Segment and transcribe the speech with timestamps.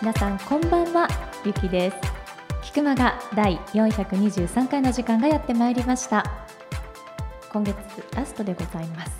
[0.00, 1.06] 皆さんこんばんは
[1.44, 1.96] ゆきです。
[2.62, 6.47] 菊間が第423回の時間がやってまいりました。
[7.58, 7.76] 今月
[8.14, 9.17] ラストでございます、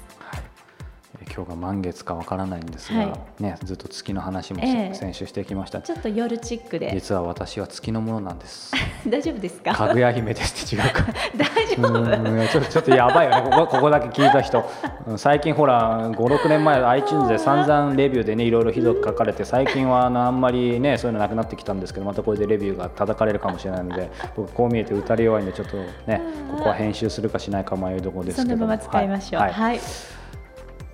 [1.38, 4.95] 今日が満月かわからないんですが、はね、ずっと月の話もし、ええ。
[4.95, 5.80] 先週してきました。
[5.80, 6.91] ちょっと夜チックで。
[6.92, 8.73] 実は私は月のものなんです。
[9.09, 9.73] 大丈夫ですか？
[9.73, 10.66] かぐや姫です。
[10.66, 11.05] って違うか。
[11.38, 12.32] 大丈夫？
[12.41, 13.51] うんちょっとちょっとやばいよね。
[13.56, 14.69] ここここだけ聞いた人。
[15.06, 25.77] うん最近ほら56年前 iTunes で散々レビューでねいろいろひどく書かれて最近はあのあんまりねそういうのなくなってきたんですけどまたこれでレビューが叩かれるかもしれないので僕こう見えて打たれ弱いんでちょっと
[26.07, 26.20] ね
[26.51, 28.48] ここは編集するかしないか迷うところですけど。
[28.51, 29.43] そのまま使いましょう。
[29.43, 29.52] はい。
[29.52, 29.80] はい、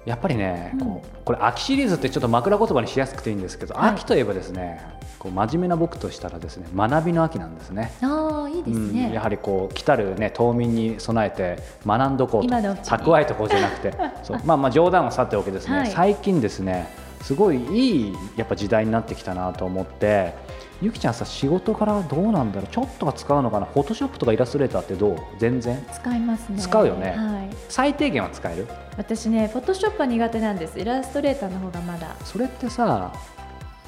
[0.04, 3.90] やっぱりね、こうこれ秋シリーズってちょっと枕言葉にしやすくていいんですけど、はい。
[3.92, 4.82] 秋といえばですね
[5.18, 7.92] こう真面目な僕としたらですね学びの秋なんですね。
[8.02, 15.86] ああいいですね、うん、やはりこう来たる、ね、冬眠に備えて学んどこうと蓄えとこうじゃなくて そう、まあ、まあ冗談はさておきですね、はい。
[15.88, 16.86] 最近ですね
[17.24, 20.34] すごいいいやっぱ時代になってきたなと思って
[20.82, 22.68] ゆきちゃんさ仕事からどうなんだろう？
[22.70, 23.66] ちょっとは使うのかな？
[23.66, 25.18] フォトショップとかイラストレーターってどう？
[25.38, 25.82] 全然？
[25.90, 26.58] 使いますね。
[26.60, 27.12] 使うよね？
[27.12, 28.68] はい、最低限は使える？
[28.98, 30.78] 私ねフォトショップは苦手なんです。
[30.78, 32.14] イラストレーターの方がまだ。
[32.24, 33.12] それってさ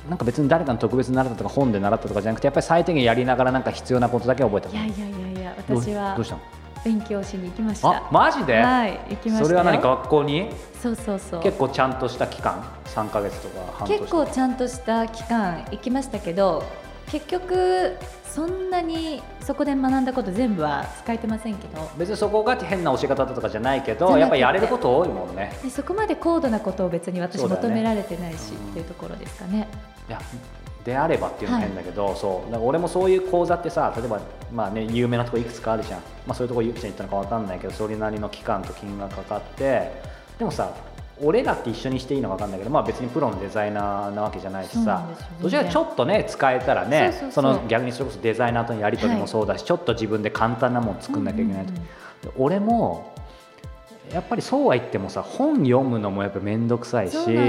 [0.09, 4.75] なんか別に誰かの特別に習ったとか本で習ったとかじゃなくてやっぱり最低限やりながらなんか必要なことだけ覚えたの？
[4.75, 6.41] いやいやいやいや私はどうしたの？
[6.87, 7.89] 勉強しに行きました。
[7.89, 9.45] あマジで、はい行きましたよ。
[9.47, 10.51] それは何学校に？
[10.81, 11.43] そうそうそう。
[11.43, 16.63] 結構ちゃんとした期間？3か月とか半年結構ちゃんとした期間行きましたけど
[17.11, 21.91] 結局そんなにそこで学んだこと全部は使えてませんけど。
[21.99, 25.59] 別にそこが変な教え方だとかじゃないけどやっぱりやれること多いもんね。
[25.65, 29.67] でそこまで高度なことを別に私求められてないし、うんっていうところですかね。
[30.09, 30.21] いや
[30.87, 32.51] であればっていうのも変だけど、そう。
[32.51, 34.21] だから俺もそういう講座ってさ例えば、
[34.53, 39.93] まあね、有名なとこいくつかあるじゃん、まあ、そういうとこゆきちゃん行ったのか分かんないけどそれなりの期間と金がかかって
[40.39, 40.73] でもさ
[41.21, 45.09] 俺らって一緒にしていいのか分かんないけど、まあ、別にプロのデザイナーなわけじゃないしさ。
[45.43, 51.87] そちらちょっとね使えたらねその逆にそれこそデザイナーとのやり取りもそうだし、ちょっと自分で簡単なもの作んなきゃいけないと、うんうんうん。
[51.87, 53.16] で俺も
[54.13, 57.43] やっぱりそうは言ってもさ本読むのもやっぱ面倒くさいしそうな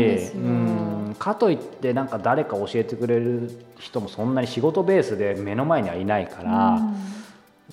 [1.12, 6.52] んかといってなんか誰か教えてくれる人もそんなに仕事ベースで目の前にはいないから、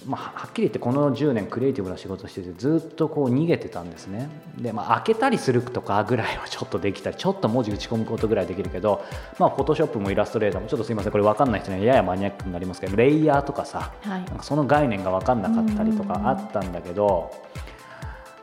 [0.06, 4.28] まあ、はっきり言ってこの10年クリエイティブな仕事しててずっとこう逃げてたんですね。
[4.58, 9.04] で、まあ、開けたりするとかぐらいはちょっとできたりちょっと文字打ち込むことぐらいできるけど
[9.38, 14.24] まあフォトショップもイラストレーターもちょっとすいませんこれ分かんない人にはややマニアックになりますけどレイヤーとかさはい。
[14.24, 17.32] なんかその概念が分かんなかったりとかあったんだけど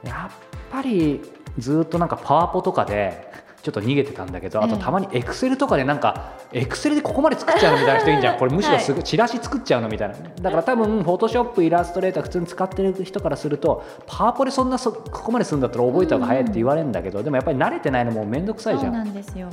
[0.03, 0.35] やっ
[0.71, 1.21] ぱり
[1.57, 3.29] ずっとなんかパワポとかで
[3.61, 8.39] ちょっと逃げてたんだけどあとええたまにエクセルとかでなんかエクセルでここまで作っちゃうのみたいな人いるじゃん。
[8.39, 10.15] これむしろすぐチラシ作っちゃうのみたいな。
[10.41, 19.49] だから多分フォトショップイラストレーター普通に使ってる人からするとパワポでそんなそここまでするんだったら覚えた方が早いって言われるんだけどでもやっぱり慣れてないのも面倒くさいじそうゃんなんですよ。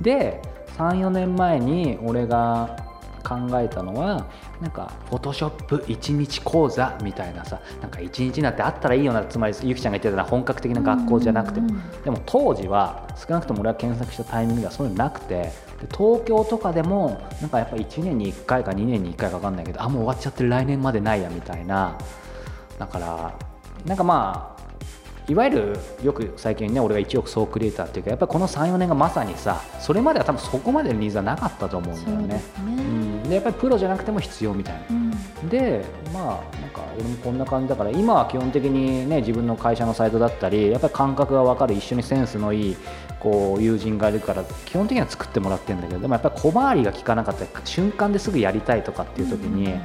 [0.00, 0.40] で
[0.78, 2.85] 34年前に俺が
[3.26, 4.26] 考えたのは
[4.60, 11.60] なんかフォトショップ1日講座みたいなさなんか1日なんてあったらいいよなつまりゆきちゃんが言ってたような本格的な学校じゃなくて。
[11.60, 11.68] も、
[12.04, 15.26] でも当時は少なくとも俺が検索したタイミングではそういうのなくて。
[15.80, 21.98] で東京とかでもなんかやっぱ1年に1回か2年に1回か分かんないけどあもう終わっちゃってる来年までないやみたいな。
[22.78, 23.34] だから
[23.84, 24.55] なんかまあ
[25.28, 32.42] いわゆるよく最近ね俺が1億総クリエイターっていうかやっぱりこの34年がまさにさそれまでは多分そこまでのニーズはなかったと思うんだよね。
[32.56, 32.72] そうね。
[32.78, 34.80] うん、でやっぱりプロじゃなくても必要みたいな。
[34.90, 35.48] うん。
[35.48, 42.76] でまあなんか俺もこんな感じだから今は基本的にね自分の会社のサイトだったりやっぱり感覚が分かる一緒にセンスのいい
[43.18, 49.80] こう友人がいるから基本的には作ってもらってるんだけどでもやっぱり小回りが効かなかったり瞬間ですぐやりたいとかっていう時に、うん。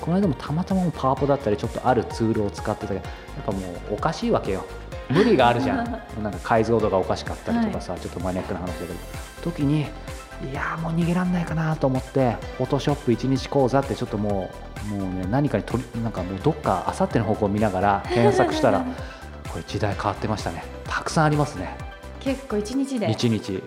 [0.00, 3.58] この間もたまたまパワポだったりちょっとあるツールを使ってたけどやっぱも
[3.90, 4.64] うおかしいわけよ
[5.10, 5.76] 無理があるじゃん。
[6.22, 8.94] なんか解像度がおかしかったりとかさ、ちょっとマニアックな話だけど。
[9.42, 9.86] 時に
[10.42, 14.50] いやーもう逃げられないかなと思ってフォトショップ1日講座ってちょっとも
[14.90, 18.84] うもうね何かにとりなんかもうどっかあさっての方向を見ながら検索したら
[19.52, 20.64] これ時代変わってましたね。
[20.84, 21.76] たくさんありますね。
[22.20, 23.62] 結構一日で？1日。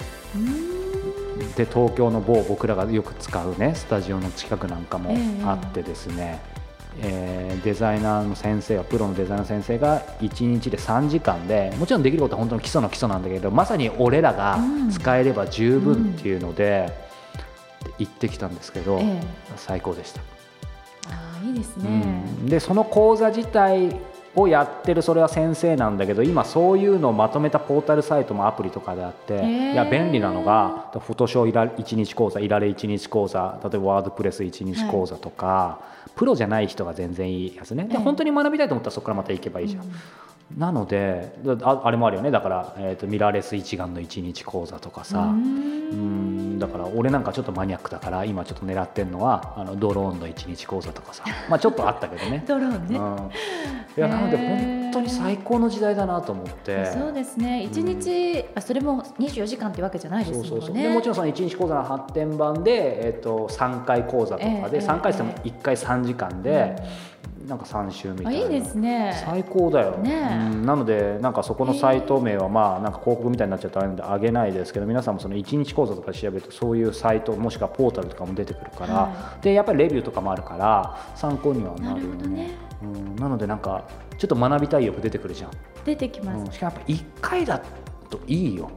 [1.55, 6.52] で東京の某僕らがよく使うねスタジオの近くなんかもええあってですね、えー
[7.01, 14.91] デザイナーの先生がプロのデザイナーの先生が1日で3時間でもちろんできることは本当の基礎の基礎なんだけどまさに俺らがうん。
[14.91, 16.91] 使えれば十分っていうので、
[17.97, 19.21] 行ってきたんですけど、ええ。
[19.55, 20.21] 最高でした、
[21.09, 21.89] ああいいですうね。
[21.89, 22.45] ん。
[22.45, 23.95] でその講座自体
[24.35, 29.35] をやってるそれは先生なんだけど今そういうのをまとめたポータルサイトもアプリとかであって
[29.73, 37.85] いや便利なのがフォトショー1日講座いられ1日講座例えばワードプレス1日講座とか、はい、プロじゃない人が全然いいやつね。
[37.85, 39.83] で本当に学びたいと思ったらそこからまた行けばいいじゃん。
[39.83, 39.91] うん
[40.57, 41.33] なので
[41.63, 42.31] ああれもあるよね。
[42.31, 45.19] だから、えーと、ミラーレス一眼の一日講座とかさ。
[45.19, 46.59] うん。
[46.59, 51.23] だから俺なんかちょっとマニアックだから今ちょっと狙ってるのはあのドローンの一日講座とかさ。
[51.49, 52.43] まあちょっとあったけどね。
[52.47, 53.29] ドローンね、うん、
[53.97, 56.85] いやなので本当に最高の時代だなと思って。
[56.85, 57.63] そうですね。
[57.63, 60.49] 一日、うん、あそれも24時間ってわけじゃないですもんね。
[60.49, 60.75] そうそうそう。
[60.77, 67.12] でもちろんその一日講座の発展版で、えーと、3回講座とかで、えー、3回しても1回3時間で、うん
[67.47, 68.31] なんか3週みたいな。
[68.31, 69.21] いいですね。
[69.25, 82.27] 最高だよ、ね、うん、なのでなんかそこのサイト名はまあなんか広告みたいになっちゃうとあれなんであげないですけど皆さんもその1日講座とか調べるとそういうサイトもしくはポータルとかも出てくるから、はい、でやっぱりレビューとかもあるから参考にはなるよね。
[82.27, 83.83] ね、うん、なのでなんか
[84.17, 85.51] ちょっと学びたい欲出てくるじゃん。
[85.85, 87.61] 出てきます、うん、しかもやっぱ1回だ
[88.09, 88.71] といいよ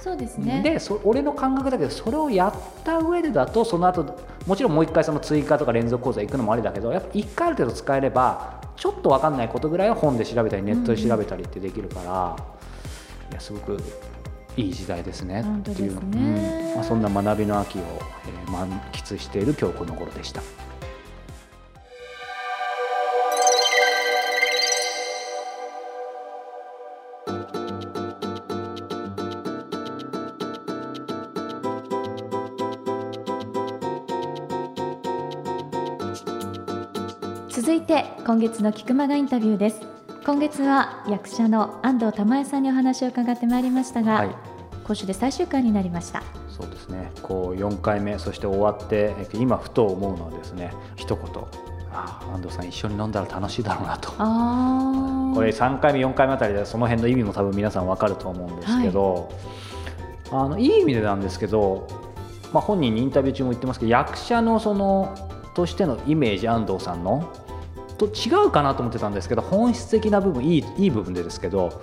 [0.00, 0.62] そうですね。
[0.62, 4.16] でそ俺の感覚だけどそれをやった上でだとその後
[4.46, 12.36] もちろんもう一回その追加とか連続講座行くのもありだけどやっぱ1回ある程度使えればちょっと分かんないことぐらいは本で調べたりネットで調べたりってできるから、
[13.26, 13.78] うん、いやすごく
[14.56, 16.00] いい時代ですねっていう、ね。
[16.14, 16.74] うん。
[16.74, 17.82] まあ、そんな学びの秋を、
[18.26, 20.42] えー、満喫している今日この頃でした。
[37.60, 39.80] 続いて今月の菊間がインタビューです。
[40.24, 44.36] 今月は役者の安藤玉恵さんにお話を伺ってまいりましたが、はい、
[44.84, 46.22] 今週で最終回になりました。
[46.48, 47.10] そうですね。
[47.20, 51.24] こう4回目そして終わって今ふと思うのはですね一言。
[51.92, 54.10] あ安藤さん一緒に飲んだら楽しいだろうなと。
[54.12, 59.28] これ3回目4回目あたりでその辺の意味も多分皆さん分かると思うんですけど、
[60.30, 61.88] はい、あのいい意味でなんですけど、
[62.52, 65.16] まあ、本人にインタビュー中も言ってますけど役者のその
[65.54, 67.32] としてのイメージ安藤さんの
[67.98, 71.82] と違うかなと思ってたんですけど本質的な部分いいいい部分でですけど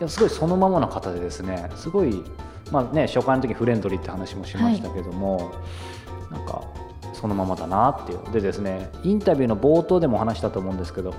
[0.00, 2.22] いやすごいそのままの方でですねすごい、
[2.70, 5.42] まあね、初回の時フレンドリーって話もしましたけども、は
[6.30, 6.62] い、なんか
[7.12, 8.32] そのままだなっていう。
[8.32, 11.10] でですねインタビューの冒頭でも話したと思うんですけど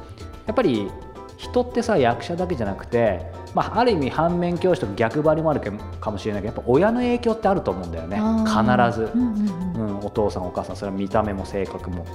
[0.45, 0.89] やっぱり
[1.37, 5.61] 人ってさ役者だけじゃなくて、まあ、ある意味反面教師とか逆張りもある
[6.01, 8.17] かもしれないけどやっぱ親の影響ってあると思うんだよね。
[8.17, 12.05] 必ず、うん、うんうん、お父さんお母さんそれは見た目も性格も。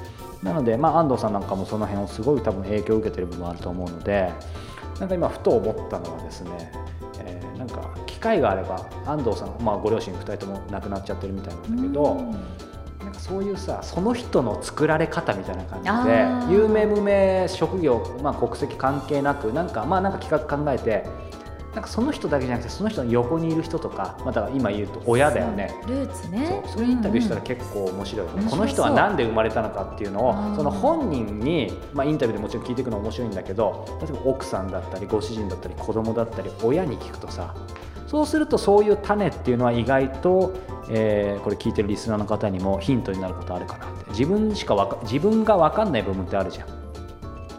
[0.42, 4.32] なので、まあ、安藤さんなんかもその辺をすごい多分影響を受けてる部分あると思うので
[4.98, 6.72] なんか今ふと思ったのはですね、
[7.24, 12.34] えー、なんか機会があれば安藤さん、まあ、ご両親2人とも亡くなっちゃってるみたいなんだけど、
[13.22, 15.78] そういうさその人の作られ方みたいな感
[16.48, 21.06] じで有名無名職業、まあ、国籍関係なくなんかまあなんか企画考えて
[21.72, 25.72] なんかその人だけじゃなくてその人の横にいる人とかまた今言うと親だよね。
[25.86, 26.62] ルーツね。
[26.66, 28.44] そういうインタビューしたら結構面白いよね、うん。
[28.44, 37.54] うん、この人は何で生まれたのかっていうのをその本人に、まあ、インタビューでもちろん聞いていくの面白いんだけど例えば奥さんだったりご主人だったり子供だったり親に聞くとさ
[38.12, 40.52] そうするとそういう種っていうのは意外と、
[40.90, 46.68] えー、これ聞いてるリスナーの方にもヒントになることあるかなって自分しかわか自分が分かんない部分ってあるじゃん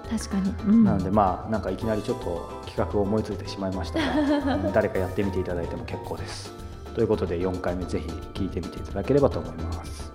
[0.08, 6.54] 確かに、うん、なのでまあなんかいきなりちょっと企画を思いついてしまいましたが 誰かやってみていただいても結構です。
[6.94, 10.14] ということで4回目ぜひ聞いてみていただければと思います。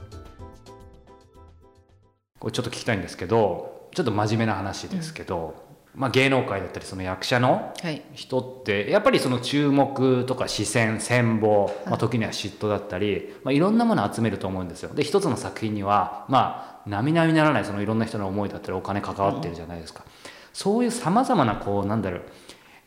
[2.38, 7.74] これちょっと聞きたいんですけどちょっと真面目な話ですけど、うん、まあ、芸能界だったりその役者の
[8.14, 14.94] 人ってやっぱりその注目とか視線羨望、まあ、時には嫉妬だったり、まあ、いろんなものを集めると思うんですよ。
[14.94, 20.04] で一つの作品にはまあ並々ならないそのいろんな人の思いだったりお金関わってるじゃないですか。
[20.06, 20.10] うん、
[20.52, 22.22] そういうさまざまなこうなんだろう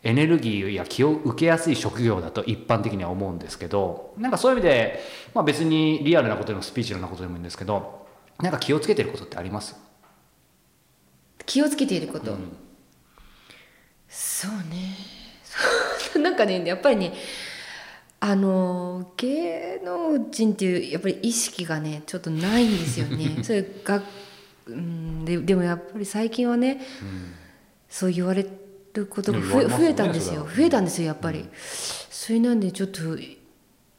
[0.03, 4.99] エネルギーや気を受けやすい職業だと一般的には思うんですけどなんかそういう意味で、
[5.35, 8.07] まあ、別にリアルなことでもスピーチなことでもいいんですけど
[8.41, 9.75] なんか気をつけてることってあります？
[11.45, 12.51] 気をつけていること、うん、
[14.11, 14.97] そうね。
[16.21, 17.13] なんかねやっぱりね
[18.19, 23.37] あの芸能人っていうやっぱり意識がねちょっとないんですよね。
[23.41, 24.03] それが、
[24.67, 27.33] うん、ででもやっぱり最近はね、うん、
[27.89, 28.51] そう言われて
[28.93, 30.45] ることが増え,、増えたんですよ。
[30.45, 31.47] 増えたんですよやっぱり、
[32.09, 33.17] それなんでちょっと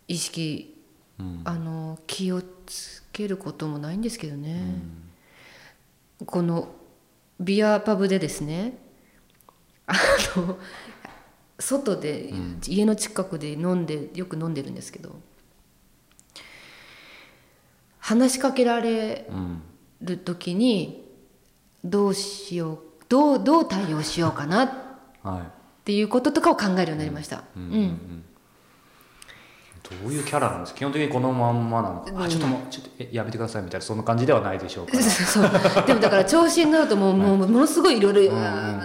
[0.07, 0.77] 意識、
[1.45, 4.61] あの気をつけることもないんですけどね、
[6.27, 6.69] この
[7.41, 8.82] ビアパブでですね
[9.87, 9.95] あ
[10.37, 10.59] の
[11.59, 12.33] 外で、
[12.67, 15.21] 家の近くで飲んでよく飲んでるんですけど
[17.99, 19.29] 話しかけられ
[20.01, 21.09] る時に
[21.85, 24.71] どうしようどうどう対応しようかなっ
[25.23, 25.39] は
[25.83, 25.85] い。
[25.85, 27.45] ていうこととかを考えるようになりました。
[27.57, 27.63] うん。
[27.63, 27.75] ううん。
[27.75, 28.25] うんん
[29.83, 30.79] どういうキャラなんですか？
[30.79, 35.51] 基本的にこのまんまなのか、あちょっともうちょっとえやめてくださいみたいなそんな感じではないでしょうか、 そう。
[35.87, 38.37] でもだから調子に乗るともう,、もうものすごいいろいろう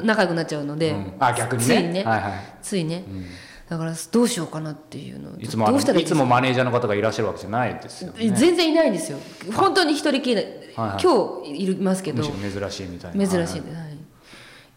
[0.02, 1.14] ん仲良くなっちゃうので、うん。
[1.20, 1.76] あ逆にね。
[1.76, 2.04] ついね。
[2.04, 2.32] はいはい。
[2.62, 3.26] ついね、うん。
[3.70, 8.32] だからどうしようかなっていうのをいつもどうしたらいつもマネージャーの方がいらっしゃるわけじゃないですよね。
[8.32, 9.20] 全然いないんですよ。
[9.54, 11.04] 本当に一人きりで、はいはい。
[11.04, 12.24] 今日いますけど。
[12.24, 13.28] 珍しいみたいな。
[13.28, 13.84] 珍しいんはで、は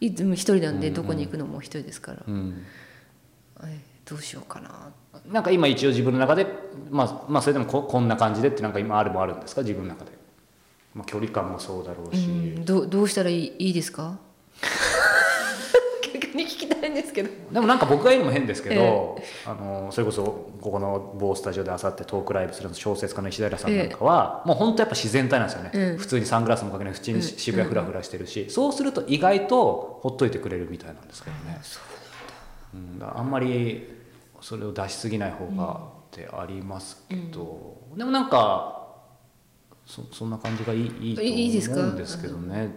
[0.01, 0.15] い、い。
[0.15, 2.63] つも一人なんでどこに行くのも一人ですから、うん。
[3.61, 3.73] はい。
[4.05, 4.71] どうしようかな
[5.31, 6.47] なんか今一応自分の中で、
[6.91, 9.63] まあ、まあそれでもここんな感じでってなんか今あるもあるんですか？
[9.63, 10.13] 自分の中で、
[10.95, 12.65] まあ、距離感もそうだろうし、うん。
[12.65, 14.19] どうどうしたらいいいいですか？
[16.13, 17.31] 逆に聞きたいんですけど。
[17.53, 25.99] でもなんか僕が言うのも変ですけど、えあのそれこそここの某スタジオであさってトークライブする小説家の石平さんなんかは、もう本当やっぱ自然体なんですよね、うん。
[25.99, 31.61] 普通にサングラスもかけない普通に渋谷フラフラしてるし、そうすると意外とほっといてくれるみたいなんですけどね、
[32.75, 34.00] うん、あんまり
[34.41, 38.89] それを出しすぎない方がってありますけど、でもなんか
[39.87, 41.15] そそんな感じがいいいい
[41.63, 42.77] と思うんですけどね。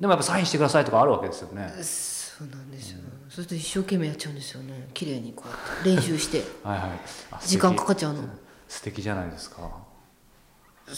[0.00, 1.68] でもやっぱサインしてくださいとかあるわけですよね。
[1.82, 4.88] そうなんですよ、そうすると一生懸命やっちゃうんですよね。
[4.94, 6.44] 綺麗にこうやって練習して。
[6.62, 6.90] はいはい。
[7.32, 8.22] あ時間かかっちゃうの。
[8.68, 9.62] 素敵じゃないですか。
[9.62, 9.74] だか
[10.86, 10.94] ら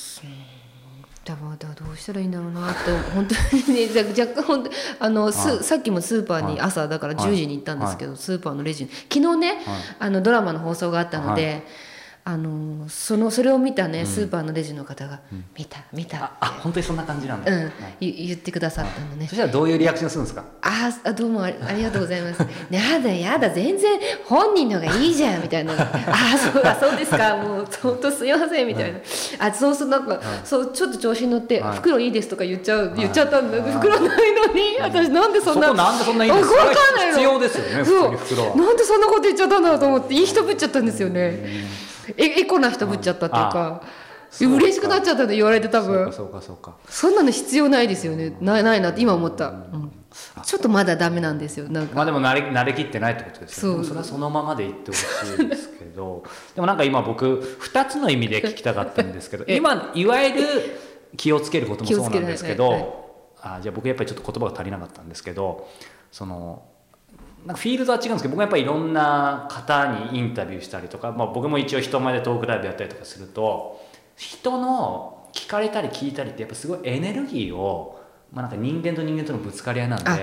[1.25, 5.63] だからどうしたらいいんだろうなって本当にね 若若干本当あのす、はい。
[5.63, 7.31] さっきもスーパーに朝だからはい。
[7.31, 8.91] 10時に行ったんですけど、スーパーのレジに。
[9.13, 9.59] 昨日ね、
[9.99, 11.67] あのドラマの放送があったので、
[12.23, 15.21] あのそのそれを見たね、スーパーのレジの方が
[15.57, 17.73] 「見た見た」ああ本当にそんな感じなんだ、うん。
[17.99, 19.27] 言ってくださったのね。
[19.27, 20.45] そしたらどういうリアクションするんですか？
[20.61, 22.41] あーあどうもありがとうございます。
[22.71, 25.73] やだやだ全然本人のがいいじゃんみたいな。
[25.73, 27.37] あーそうだそうですか。
[27.37, 28.99] もう本当すいませんみたいな。
[29.39, 31.77] あそうそうなんか、そうちょっと調子に乗って、はい。
[31.79, 33.61] 袋いいですとか言っちゃう言っちゃったんだ。
[33.63, 34.79] 袋ないのに。
[34.81, 41.39] 私なんでそんなそこなんでそんないいんですわかんないの必要ですよねなんでそんなこと言っちゃったんだろうと思っていい人ぶっちゃったんですよね。
[42.17, 43.83] えエコな人ぶっちゃったっていうか。
[44.31, 44.57] そうか。
[44.57, 46.13] 嬉しくなっちゃったんで言われて多分。
[46.13, 48.37] そうかそうかそんなの必要ないですよね。
[48.41, 49.93] ないないなって今思った、うん。
[50.45, 51.97] ちょっとまだダメなんですよなんか。
[51.97, 53.79] まあでも慣れ慣れきってないってことですよね。
[53.79, 53.85] そう。
[53.85, 55.03] それはそのままでいってほし
[55.43, 56.25] いですけど。
[56.55, 60.47] でもなんか今僕2つの意味で聞きたかったんですけど今いわゆる
[61.17, 63.01] 気をつけることもそうなんですけど、気をつけない。
[63.43, 65.69] あじゃあ僕やっぱりちょっと言葉が足りなかったんですけど
[66.13, 66.63] その
[67.47, 73.81] なんかフィールドは違うんですけど僕はやっぱりいろんな方にインタビューしたりとか、まあ、僕も一応人前でトークライブやったりとかすると
[74.17, 78.01] 人の聞かれたり聞いたりってやっぱすごいエネルギーを、
[78.33, 80.17] まあ、なんか人間と人間とのぶつかり合いなんであ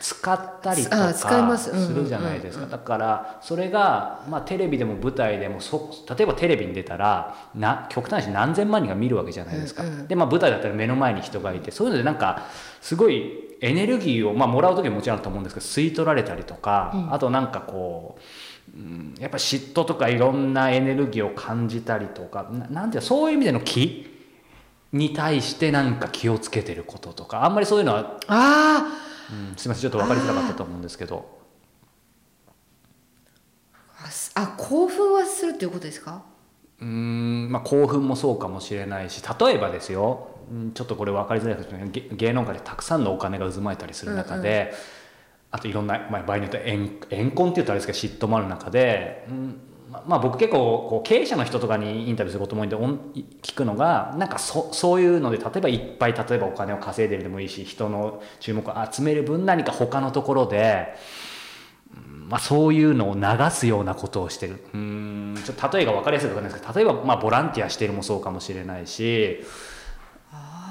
[0.00, 1.70] 使ったりとかす。
[1.70, 2.66] るじゃないですか。
[2.66, 10.08] だからそれが、まあ、テレビでも舞台でもそ例えばテレビに出たらな極端な話何千万人が見るわけじゃないですか、うんうん。
[10.08, 12.46] で、まあ、舞台だったら目の前に人がいてそういうのでなんか
[12.80, 18.18] すごいエネルギーを、まあ、もらう時ももちろんあると思うんですけど吸い取られたりとか、あとなんかこ
[18.74, 24.06] う、うん、やっぱ嫉妬とかいろんなエネルギーを感じたりとかななんていうのそういう意味での気
[24.92, 28.98] に対してなんか気をつけてることとかあんまりそういうのは、あ
[29.30, 31.38] うん、すみませんちょっと分かりづらかったと思うんですけど。
[34.02, 36.22] ーあ興奮はするっていうことですか？
[36.80, 40.26] うーんまあ、興奮もそうかもしれないし例えばですよ。
[40.26, 40.29] うん
[40.74, 44.72] ちょっとこれ分かりづらいですけど芸芸能界でたくさんのお金が渦巻いたりする中で、
[45.50, 49.60] あといろんな、まあ、場合によっては怨怨恨っていうとあれですけど嫉妬もある中で、うん。
[49.90, 52.76] ままあ、僕結構こう経営者の人とかにインタビューすることも多いんで
[53.42, 60.94] 聞くのがなんかそそういうので例えばいっぱい例えばお金を稼いでるでもいいし人の注目を集める分何か他のところで。
[62.30, 64.62] まあ、そういうのを流すようなことをしてる。
[64.72, 64.78] うー
[65.32, 69.40] んちょっと例えが分かりやすいか分かんないですけど例えばまあボランティアしてるもそうかもしれないし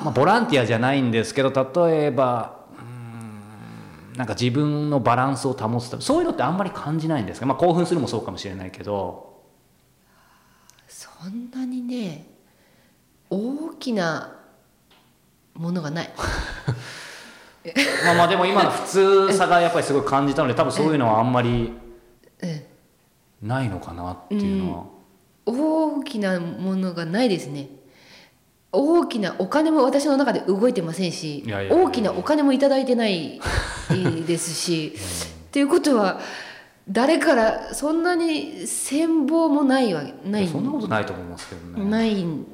[0.03, 2.59] まあ、ボランティアじゃないんですけど例えば
[4.15, 9.29] なんか自分のバランスを保つためそういうのってあんまり感じないんですか、まあ、興奮するもそうかもしれないけど。
[10.87, 12.25] そんなにね
[13.29, 14.35] 大きな
[15.53, 16.09] ものがない。
[18.05, 21.73] まあまあでも今の普通さがやっぱりすごい感じたので多分そういうのはあんまり
[22.41, 22.67] え
[23.41, 24.85] ないのかなっていうのは。
[25.45, 27.69] 大きなものがないですね
[28.71, 33.41] 大きなお金も私の中で動いてませんし大きなお金もいただいてない
[34.27, 36.19] ですしっていうことは
[36.89, 40.47] 誰からそんなに羨望もないわない。
[40.47, 41.89] そんなことないと思いますけどね。
[41.89, 42.45] ないん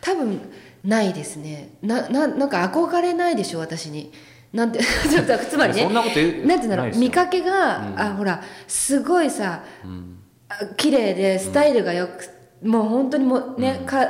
[0.00, 0.40] 多分
[0.84, 1.74] ないですね。
[1.80, 4.12] なななんか憧れないでしょ私に。
[4.52, 7.06] なんてちょっとつまりねそんなこと言うなんていうんだろないですよ。
[7.06, 8.00] う見かけが、うん。
[8.00, 10.18] あほらすごいさうん。
[10.48, 14.04] あ綺麗でスタイルがよく、もう本当にもうね、か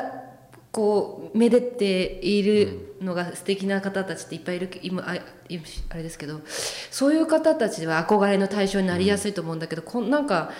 [0.72, 5.16] こうめでているのが素敵な方たちっていっぱいいる今あ
[5.48, 6.40] 今あれですけど
[6.90, 10.50] そういう方たちは憧れの対象になりやすいと思うんだけど、こんなんか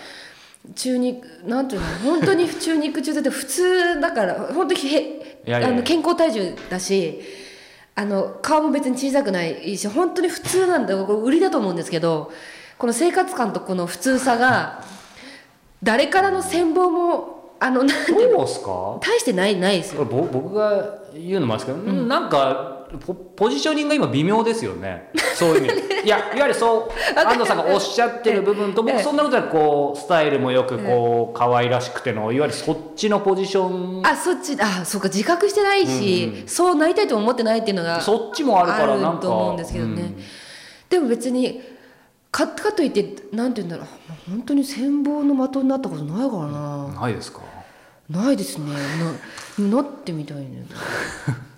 [0.75, 1.87] 中肉なんていうの？
[2.03, 4.81] 本当に中肉中背って普通だから本当に
[5.47, 7.21] あの健康体重だし
[7.95, 10.95] あの顔も別に小さくないし本当に普通なんだ。
[11.05, 12.31] これ売りだと思うんですけど
[12.77, 14.83] この生活感とこの普通さが
[15.83, 18.97] 誰からの羨望もあのなんていうのどうですか？
[19.01, 20.03] 大してないないですよ。
[20.03, 22.07] 僕が言うのもあれですけど、うん。
[22.07, 25.11] なんかポポジショニングが今微妙ですよね。
[25.35, 25.81] そういう意味。
[26.01, 26.05] で？
[26.05, 28.93] いやいわゆるそう安藤さんがおっしゃってる部分とええ。
[28.93, 34.07] 僕そんなことはこうスタイルもよくこう可愛らしくてのいわゆるそっちのポジション。
[34.07, 36.39] あそっちあそうか自覚してないし、うん。
[36.41, 39.21] うんそうなりたいとも思ってないっていうのがそっちもあるからなんか。
[39.21, 40.15] と思うんですけどね、
[40.89, 41.61] でも別に
[42.31, 43.03] かかといって
[43.33, 43.87] なんて言うんだろう。
[44.31, 46.51] 本当に羨望の的になったことないからうん
[46.93, 47.41] な、ないですか？
[48.11, 48.73] ないですね。
[49.59, 50.65] ななってみたいね。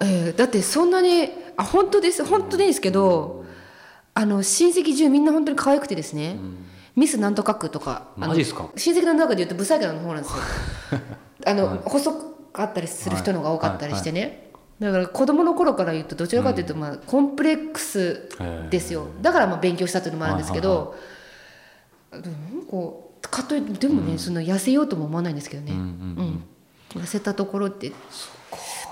[0.00, 2.24] えーだってそんなにあ本当です。
[2.24, 3.44] 本当でいいんですけど、
[4.14, 6.36] あの親戚中みんな本当に可愛くてですね、
[6.94, 8.68] ミスなんとか区とかあのマジっすか？
[8.76, 10.38] 親戚の中で言うとブサイクなの方なんですよ。
[11.46, 12.12] あの、細
[12.52, 14.50] かったりする人の方が多かったりしてね、
[14.80, 18.28] だから子供の頃から言うとどちらかというとまあコンプレックス
[18.70, 19.06] ですよ。
[19.20, 20.94] だからまあ勉強したっていうのもあるんですけど、
[22.12, 22.32] でもなん
[22.92, 22.98] か
[23.30, 24.34] かといってでもね、そん。
[24.34, 26.44] な痩せようとも思わないんですけどね、うん
[26.90, 27.96] 痩せたところって、ま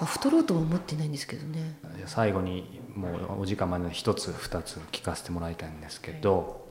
[0.02, 1.78] あ、太ろうとも思ってないんですけどね。
[2.04, 6.68] 最後にもうお時間までの一つ二つ聞かせてもらいたいんですけど、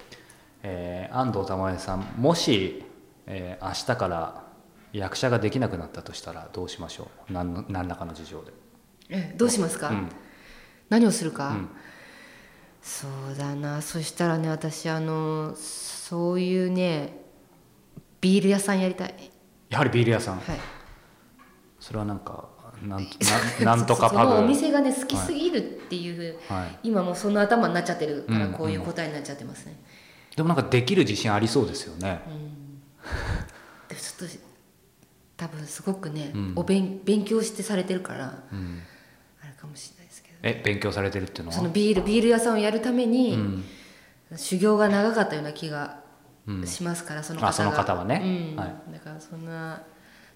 [0.62, 2.84] えー安藤玉恵さんもし、
[3.26, 4.44] えー明日から
[4.94, 7.34] 役者ができなくなったとしたらどうしましょう？
[7.34, 8.54] 何の何らかの事情で。
[9.10, 10.10] えどうしますか、うん。
[10.90, 11.70] 何をするか、うん。
[12.84, 13.82] そうだな。
[13.82, 17.25] そしたらね私あのそういうね
[18.26, 19.14] ビール屋さんやりたい。
[19.70, 20.38] やはりビール屋さん。
[20.38, 20.60] はい。
[21.80, 22.50] それはなんか
[22.82, 23.00] なん
[23.62, 29.80] ななんとかパブそのお店がね好きすぎるっていう、はい、今もうその頭になっちゃってるからうんこういう答えになっちゃってますね、
[30.36, 32.22] でもなんかできる自信ありそうですよね、
[33.90, 34.36] でもちょっと
[35.38, 36.54] 多分すごくね、うん。
[36.56, 38.82] お勉勉強してされてるからうん、
[39.44, 40.38] あれかもしれないですけど。
[40.42, 41.58] え勉強されてるっていうのは？
[41.58, 43.66] そのビールビール屋さんをやるために、うん。
[44.36, 46.05] 修行が長かったような気がうん
[46.66, 47.50] しますから、その方が。
[47.50, 48.54] あその方はね。
[48.54, 48.60] うん。
[48.60, 48.76] はい。
[48.94, 49.82] だからそんな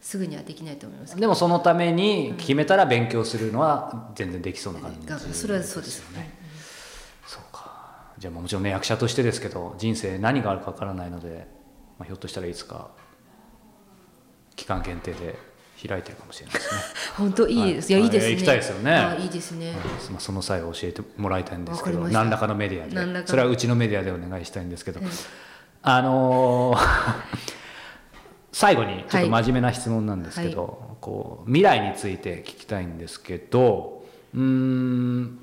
[0.02, 6.38] すぐにはできないと思いますけでもそのために決めたら勉強するのは全然できそうな感じど、がそれはそうですよね。
[7.28, 8.14] そうか。
[8.18, 11.48] じゃあもちろんね役者としてですけど人生何があるかわからないので、
[11.98, 12.92] まあ、ひょっとしたらいつか
[14.56, 15.36] 期間限定で
[15.88, 16.82] 開いてるかもしれないですね。
[17.18, 18.02] 本当いいです、はい。
[18.02, 18.36] い、やいいですね。
[18.36, 18.92] 行きたいですよね。
[18.94, 19.74] あいいですね、
[20.12, 23.28] まあその際は教えてもらいたいんですけど何らかのメディアで。
[23.28, 25.02] それはうちのメディアでお願いしたいんですけど、
[25.82, 26.80] あのー
[28.52, 35.40] 最後にちょっと真面目な質問なんですけど、こう未来について聞きたいんですけどうーん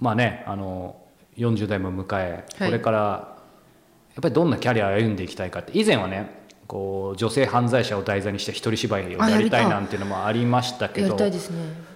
[0.00, 0.96] まあねあの
[1.36, 2.72] 40代も迎えこはい。
[2.72, 9.68] れからやっぱりどんなキャリアを歩んでいきたいかって以前はねこう女性犯罪者を題材にして一人芝居をやりたい。
[9.68, 11.16] なんていうのもありましたけど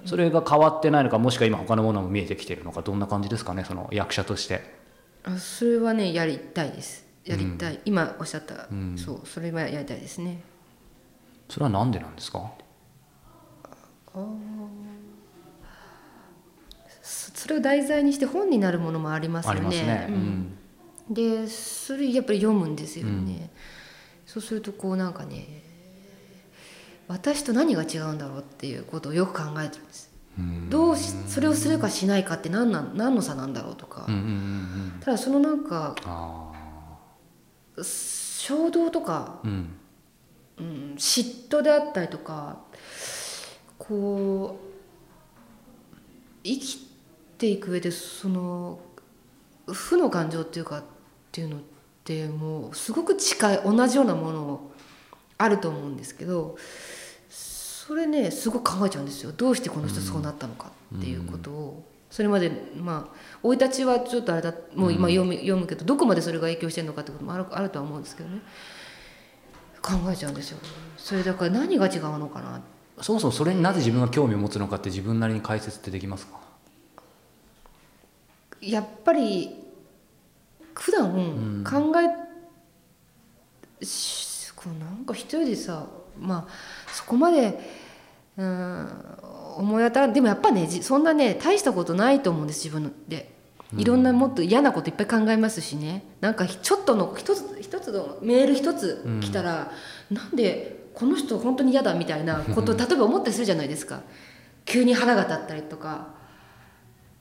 [0.05, 4.74] それが変わってないのかもしくは今他のものも見えてきているのかどんな感じですかねその役者として
[5.25, 7.05] あそれはねやりたいです。
[7.25, 8.99] やりたい、今おっしゃった、うん。
[8.99, 9.27] そう。
[9.27, 10.43] それはやりたいですね。
[11.49, 12.53] それはなんでなんですか？
[17.03, 20.09] そそれを題材にして本になるものもありますよね。
[21.11, 23.51] でそれやっぱり読むんですよね、
[24.27, 25.63] そうするとこうなんかね
[27.09, 30.11] 私と何が違うんだろうっていうことをよく考えてるんです。
[30.11, 30.14] うん
[30.69, 34.07] どうしそれをするかしないかって何なん何の差なんだろうとか、
[35.01, 36.53] ただそのなんかあ
[37.81, 39.79] 衝動とか、ーうん。
[40.57, 42.59] うん、嫉妬であったりとか
[43.77, 44.65] こう
[46.45, 46.79] 生き
[47.39, 48.79] ていく上でその
[49.67, 50.83] 負の感情っていうかっ
[51.33, 51.61] ていうのっ
[52.05, 54.71] てもうすごく近い同じようなもの
[55.39, 56.57] あると思うんですけど
[57.87, 59.33] それねすごく考えちゃうんですよ。
[59.37, 61.85] どうしてこの人そうなったのかっていうことを。
[62.11, 68.41] それまでまあ生い立ちはちょっとあれだもう今読む,、読むけどどこまでそれが影響してるのかってこともあるあるとは思うんですけどね。
[69.83, 70.59] 考えちゃうんですよ。
[70.97, 72.63] それだから何が違うのかな。
[73.03, 76.39] そもそもそれになぜ自分が興味を持つのかって自分なりに解説ってできますか？
[78.63, 79.63] やっぱり
[80.73, 81.93] 普段考
[83.83, 85.87] え、しこうなんか一人でさ
[86.19, 86.53] まあ
[86.95, 87.59] そこまで
[88.37, 88.89] うん
[89.57, 93.33] 思い当たらでもやっぱねじそんなね大したことないと思うんです自分で。
[93.77, 96.05] いろんなもっと嫌なこといっぱい考えますしね。
[96.21, 99.73] なんかちょっとの一つ一つのメール一つ来たら、
[100.11, 104.03] なんでこの人本当に嫌だみたいなことを 例えば思ったりするじゃないですか。
[104.65, 106.15] 急に腹が立ったりとか。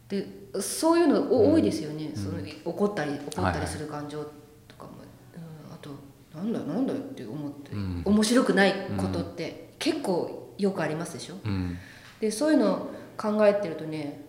[0.10, 0.28] で
[0.60, 2.34] そういうのお多いですよね、その
[2.66, 4.24] 怒ったり怒ったりする感情
[4.68, 4.92] とかも、
[5.36, 5.90] うん、あと
[6.36, 8.02] なんだなんだよって思って、うん。
[8.06, 11.78] 面白くないことって結構よくありますでしょ、うん。
[12.22, 14.22] でそういうのを考えてるとね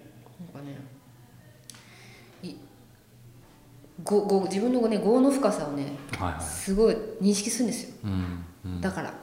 [0.53, 0.77] なんかね
[2.43, 2.57] い
[4.03, 6.43] ごご自分のね業の深さをねはいはい。
[6.43, 7.95] すごい認識するんですよ。
[8.05, 8.81] うんうん。
[8.81, 9.15] だから。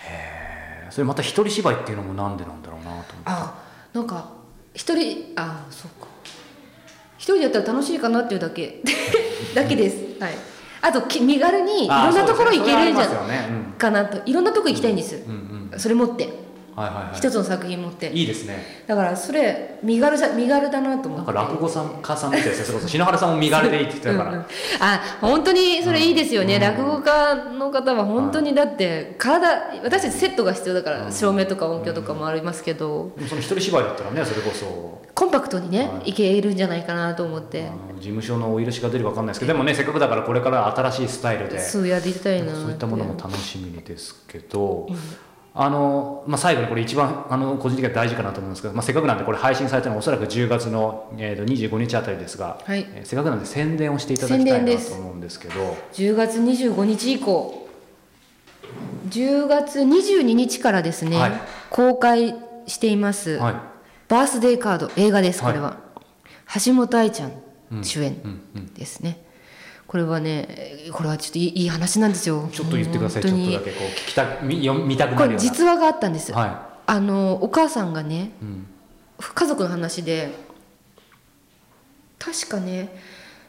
[0.00, 0.92] へー。
[0.92, 3.12] それまた一人芝居っていうのもなんでなんだろうなと思って。
[3.24, 4.32] あなんか
[4.74, 6.06] 一人あそうか。
[7.16, 8.82] 一人でやったら楽しいかなっていうだけ。
[9.54, 10.20] だけです。
[10.20, 10.34] はい
[10.82, 13.74] あとき身軽にいろんなところ行けるんじゃんね。
[13.78, 14.22] かなと。
[14.24, 15.22] いろんなとこ行きたいんです、
[15.76, 16.49] それ持って
[16.80, 17.16] はいはいはい。
[17.16, 18.10] 一つの作品持って。
[18.10, 18.84] いいですね。
[18.86, 21.32] だからそれ身軽じゃ身軽だなと思って。
[21.32, 24.44] なんか落語さん家さんみたいですね篠原さんも身軽でいいって言ってたから、うんうん。
[24.80, 26.60] あ本当にそれいいですよね、うん。
[26.60, 31.12] 落語家の方は本当にだって体私たちセットが必要だから、うん。
[31.12, 35.00] 照明とか音響とかもありますけど、その一人芝居だったらねそれこそ。
[35.12, 36.10] コンパクトにね、はい。
[36.10, 41.58] い、けるんじゃないかなと思って、事務所のお許しが出るか分かんないですけどでもねせっかくだからこれから新しいスタイルで。
[41.58, 44.88] そうやりたいなそういったものも楽しみにですけど、
[45.52, 52.86] あのまあ、最後にこれ一番あの個人的には大事かなと思うんですけど、まあ、せっかくなんでこれ配信されたのはおそらく10月の、えー、と25日あたりですが、はい。
[52.94, 54.90] えーせっかくなんで宣伝をしていただきたいなです。
[54.94, 55.76] と思うんですけど。
[55.92, 57.68] 10月25日以降。
[59.08, 61.32] 10月22日からですね、はい。
[61.68, 62.36] 公開
[62.66, 63.54] しています、はい。
[64.08, 65.78] バースデーカード映画ですこれは、
[66.64, 67.30] 橋本愛ちゃ
[67.72, 67.84] うんん。
[67.84, 68.40] 主演うん。
[68.54, 68.74] うん。
[68.74, 69.18] ですね、
[69.90, 72.48] これはねこれはちょっといいいい話なんですよ。
[72.52, 73.22] ちょっと言ってください。
[73.22, 75.50] ちょっとだけこう聞きた見よ見たくなこれるような。
[75.50, 78.66] 実話があったんです、はあのお母さんがねい、うん。
[79.18, 80.30] 家族の話で
[82.20, 82.96] 確かね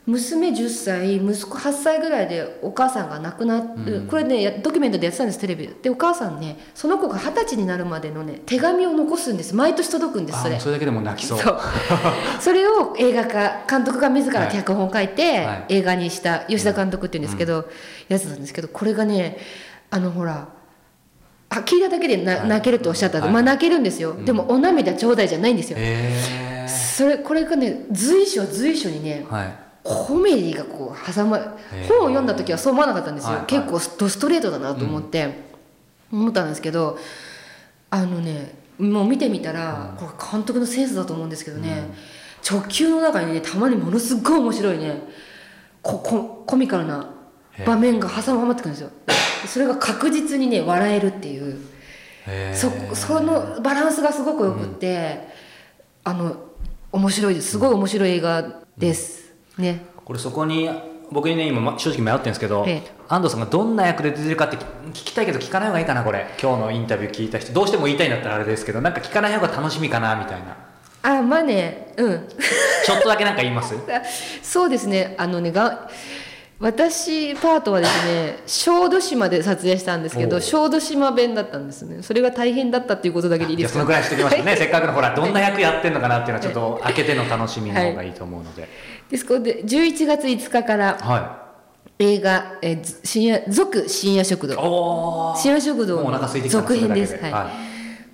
[0.07, 4.07] 娘10歳息子8歳ぐらいでお母さんが亡くなって、うん。
[4.07, 5.75] これねやドキュメントでやってたんですテレビで。
[5.83, 9.55] でお母さんねその子が二十歳になるまでのね手紙を残すんです。
[9.55, 10.59] 毎年届くんですそれ。
[10.59, 11.39] それだけでも泣きそう。
[11.39, 11.59] そう。
[12.41, 15.65] それを映画化監督が自ら脚本を書いて、はい。
[15.69, 17.69] 映画にした吉田監督っていうんですけど、
[18.09, 19.37] やつなんですけどこれがね
[19.91, 20.47] あのほら
[21.49, 22.47] あ聞いただけでな、はい。
[22.47, 23.33] 泣けるとおっしゃったんで、はい。
[23.33, 24.25] まあ泣けるんですよ、ん。
[24.25, 31.39] でもお涙ちょうだいじゃないんですよ、へそれこれがね随所随所にねえはいコメディがこう挟ま
[31.87, 33.45] 本を読んだ時はそう思わなかったんですよ、はいはい。
[33.47, 35.33] 結構ストレートだなと思って、
[36.11, 36.97] 思ったんですけど
[37.89, 41.83] あのねもう見てみたら、これ監督のセンスだと思うんですけどね、
[42.49, 45.01] 直球の中にねたまにものすごい面白いね
[45.81, 47.13] ここコミカルな
[47.65, 48.89] 場面が挟まってくるんですよ。
[49.47, 51.59] それが確実にね笑えるっていう。
[52.53, 55.27] そそのバランスがすごくよくって、
[56.03, 56.37] あの
[56.91, 57.51] 面白いです。
[57.51, 59.20] すごい面白い映画です、
[59.57, 59.85] ね。
[60.03, 60.69] これそこに
[61.11, 62.91] 僕にね今ま正直迷ってるんですけど、ええ。
[63.09, 66.27] 安藤さんがどんな役で出てるかって聞聞きたいけど聞かない方がいいかなこれ。
[66.41, 70.57] 今日のインタビュー聞いた人どうしても言いたいんだったらあれですけどなんか聞かない方が楽しみかなみたいな。
[71.03, 72.27] あまあねうん。
[72.85, 73.75] ちょっとだけなんか言います？
[74.41, 75.15] そうですね。
[75.17, 75.89] あのねが
[76.61, 82.03] 私パートはですね 小豆島で撮影したんですけど小豆島弁だったんですね。
[82.03, 83.73] それが大変だったっていうことだけでいいですか？
[83.73, 84.55] そのぐらいにしておきましたね。
[84.57, 88.69] せっかくのほらどんな役やってんのかなっていうのはちょっと開けての楽しみの方がいいと思うので。
[89.09, 89.25] です。
[89.25, 91.41] これで11月5日からは
[91.97, 97.17] 映画「え深夜続深夜食い堂」深夜食堂もうお腹空いてきたな続編です。
[97.21, 97.31] はい。
[97.31, 97.45] はい。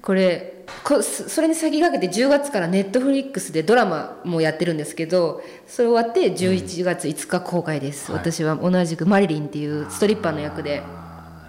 [0.01, 8.21] これこそそれに先駆けて10月からネットフリックスでドラマもやってるんですけどそれ終わって11月5日公開です、はい。
[8.21, 10.83] 私は同じくマリリンっていうストリッパーの役で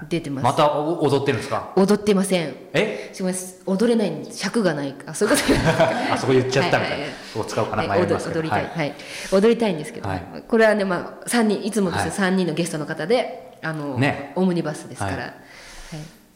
[0.08, 0.44] 出てます。
[0.44, 1.72] またお踊ってるんですか？
[1.76, 2.54] 踊ってません。
[2.72, 3.10] え？
[3.12, 3.58] すみません。
[3.66, 4.94] 踊れないんです尺がない。
[5.06, 5.52] あそういうこと
[6.14, 7.10] あそこ言っちゃったみたいな、はいはい
[7.46, 8.94] 使おうかなはい踊りたい、ははい。
[9.32, 10.22] 踊りたいんですけど、はい。
[10.46, 12.32] これはねまあ3人いつもとしてはい。
[12.32, 14.32] 3人のゲストの方であの、ね。
[14.36, 15.30] オムニバスですから、ははい。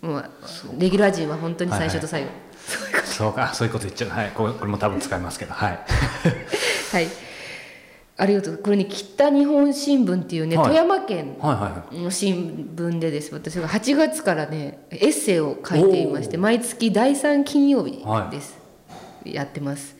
[0.04, 0.24] いもう
[0.78, 2.28] レギュラー陣は本当に最初と最後、
[3.04, 3.52] そうか。
[3.54, 4.10] そういうこと言っちゃう。
[4.10, 4.30] はい。
[4.34, 5.52] これこれも多分使いますけど。
[5.52, 5.78] はい。
[6.92, 7.08] はい。
[8.18, 8.58] ありがとう。
[8.58, 10.66] これね、北日本新聞っていうね、はい。
[10.66, 11.60] 富山県はいは
[11.92, 12.04] いはい。
[12.04, 13.32] の新聞でです。
[13.34, 18.34] 私が8月からね、エッセイを書いていまして、毎月第3金曜日はい。
[18.34, 18.58] です。
[19.24, 19.96] やってます。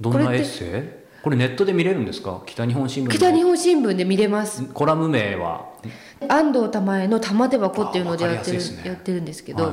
[0.00, 0.64] どんなエッセ
[0.98, 1.02] イ？
[1.22, 2.42] これネットで見れるんですか？
[2.44, 3.12] 北日本新聞の。
[3.12, 4.64] 北日本新聞で見れます。
[4.64, 5.66] コラム名は？
[6.28, 8.64] 安藤玉江の玉手箱っていうのでやってる、ね。
[8.84, 9.72] やってるんですけど、はい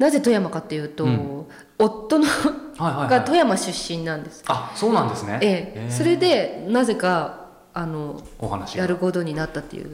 [0.00, 1.46] なぜ富山かっていうと、うん。
[1.78, 3.10] 夫のはいはいはい。
[3.10, 4.42] が富山出身なんです。
[4.46, 5.38] あそうなんですね。
[5.42, 8.80] ええ、それでなぜかあのお話が。
[8.80, 9.90] やることになったっていう。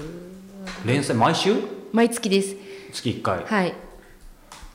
[0.84, 1.56] 連載毎週？
[1.92, 2.54] 毎月です。
[2.92, 3.44] 月1回。
[3.44, 3.74] はい。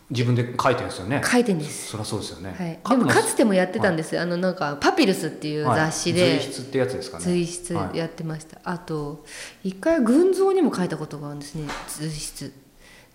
[0.09, 1.21] 自分で書いてるんですよね。
[1.23, 7.23] 書いてんです、そりゃそうですよね、はい、でもかつてもやってたんです、あのなんか「パピルス」っていう雑誌で、はい随筆ってやつですかね。
[7.23, 7.97] 随筆はい。
[7.97, 9.23] やってました、あと
[9.63, 11.63] 一回群像にも書いたことがあるんですね。
[11.87, 12.51] 随筆。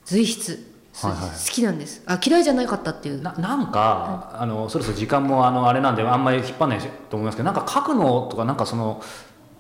[0.07, 1.11] 随筆、はいはい好
[1.53, 2.03] きなんです。
[2.07, 3.21] あ嫌いじゃなかったっていう。
[3.21, 6.81] ななんか、あのそろそろ時間もあのあれなんであんまり引っ張らない
[7.11, 9.03] と思いますけどなんか書くのとかなんかその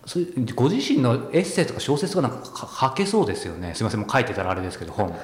[0.06, 3.74] そういうご自身のエッセイとか小説とかなんかか書けそうですよね。
[3.74, 5.14] すみませんもう書いてたらあれですけど本。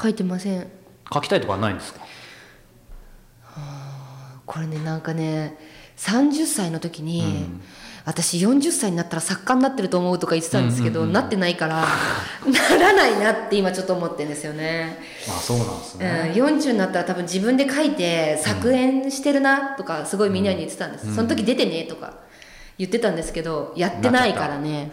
[0.00, 0.66] 書いてません。
[1.12, 2.00] 書きたいとかはないんですか？
[4.46, 5.56] これねなんかね
[5.96, 7.46] 30歳の時に、
[8.04, 11.86] 私40歳になったら作家になってると思うとか言ってたんですけど、なってないから
[12.46, 14.98] ならないなって今ちょっと思ってるんですよね。
[15.28, 21.14] あそうなんですうん、ね、40になったら多分自分で書いて作演してるなとかすごいみんなに言ってたんです、うん。
[21.14, 22.14] その時出てねとか
[22.78, 24.90] 言ってたんですけどやってないからね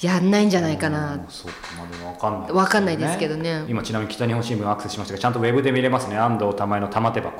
[0.00, 1.14] やんないんじゃないかな。
[1.14, 1.56] うんそうか。
[1.76, 3.64] まあでも分かんないわかんないですけどね。
[3.68, 6.16] 今ちなみに北日本新聞アクセスしましたがちゃんとウェブで見れますね。
[6.16, 7.36] 安藤玉江の玉手箱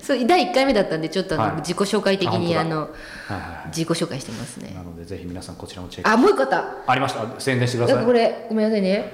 [0.00, 1.56] そう第1回目だったんでちょっとあの、はい。
[1.56, 4.70] 自己紹介的にあのはいはいは自己紹介してますね。
[4.70, 6.10] いなのでぜひ皆さんこちらもチェック。
[6.10, 7.40] あもう一個ありました。
[7.40, 8.12] 宣伝してください。
[8.12, 9.12] れごめんなさいね、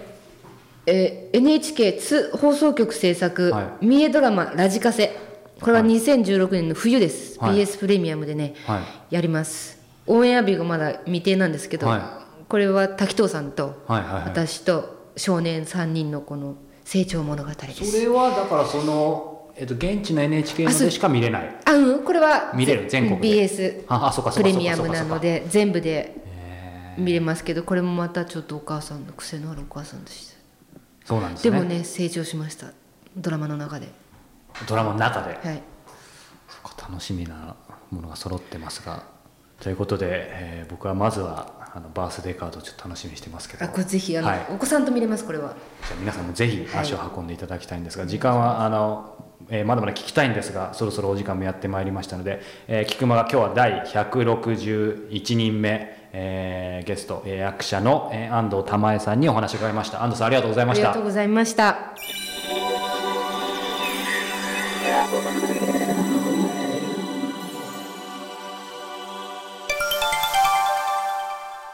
[0.87, 5.16] えー NHK 津放送局制作、は三重ドラマ「ラジカセ」
[5.61, 5.90] これははい。
[5.90, 7.56] 2016年の冬です、はい。
[7.56, 8.78] BS プレミアムでねは
[9.11, 9.14] い。
[9.16, 9.78] やります。
[10.06, 17.85] オンエア日がまだ未定なんですけど、はこれは滝藤さんと私と少年3人のこの成長物語です。
[17.90, 21.56] それはだからその、えっと、現地の NHK のでしか見れない。
[21.64, 23.46] あうんこれは見れる全国で。
[23.48, 30.35] BS プレミアムなので全部でへ見れますけどこれもまたちょっとお母さんの癖のあるお母さんでした。
[30.35, 30.38] ー
[31.09, 32.72] そうなんですでねもね成長しました。
[33.16, 33.88] ドラマの中で。
[34.68, 35.38] ドラマの中で。
[35.42, 35.62] はい。
[36.88, 37.56] 楽しみな
[37.90, 39.02] ものが揃ってますが。
[39.61, 43.64] ということで、えー僕はまずはあのバースデーカードをちょっと楽しみにしてますけど。
[43.66, 44.46] あこれぜひあの、はい。
[44.50, 45.54] お子さんと見れますこれは。
[45.86, 60.02] じゃあ皆さんもぜひ足を運んでいただきたいんですが、時間はあの、えーまだまだ聞きたいんですがそろそろお時間もやってまいりましたので、えー、菊間が今日は第161人目、えーゲスト、えー役者の、えー安藤玉恵さんにお話を伺いました。
[60.02, 60.88] 安藤さんありがとうございました。
[60.88, 62.25] ありがとうございました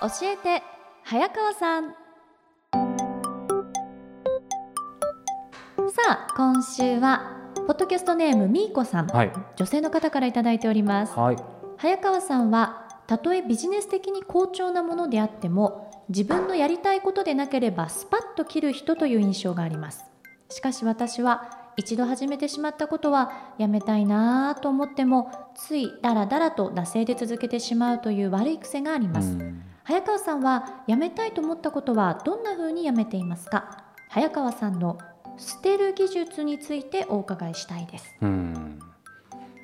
[0.02, 0.64] 教えて
[1.04, 1.90] 早川さん。
[1.90, 1.94] さ
[6.08, 9.32] あ今週はポッドキャストネームみーこさん、はい。
[9.54, 11.16] 女性の方からいただいております。
[11.16, 11.36] はい。
[11.76, 20.04] 早川さんはたとえビジネス的に好調なものであっても自分のやりたいことでなければスパッと切る人という印象があります。
[20.48, 33.84] しかし私は一度始めてしまったことはやめたいなぁと思ってもついダラダラと惰性で続けてしまうという悪い癖があります、うん早川さんは辞めたいと思ったことはどんな風に辞めていますか？
[34.08, 34.98] 早川さんの
[35.38, 38.78] 捨てる技術についてお伺いしたいです、うん。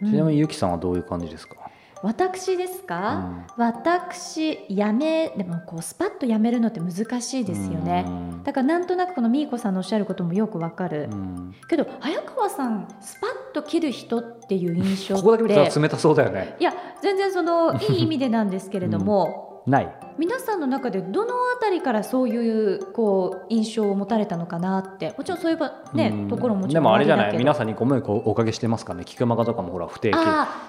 [0.02, 0.10] うん。
[0.10, 1.56] ちなみにゆきさんはどういう感じですか、
[2.02, 8.04] 私ですか、私辞めでもこうスパッと辞めるのって難しいですよね。
[8.08, 8.42] うん。
[8.42, 11.54] だからなんとなくこのみーこさんのおっしゃることもよくわかる、うん。
[11.68, 19.94] けど早川さんスパッと切る人っていう印象ここだけ見たら冷たそうだよねいや全然そのいい意味でなんですけれども、ない。
[20.18, 25.14] 皆さんの中でどのあたりからそういうこう印象を持たれたのかなって。
[25.16, 26.28] もちろんそういうばね、うん。
[26.28, 27.36] ところももちろんでもあれじゃない？
[27.36, 30.16] 皆さんにご迷惑をおかけしてますからね菊間がとかもほら不定期。